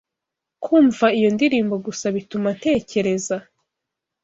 Kumva 0.63 1.05
iyo 1.17 1.29
ndirimbo 1.35 1.75
gusa 1.85 2.05
bituma 2.15 2.49
ntekereza 2.57 3.35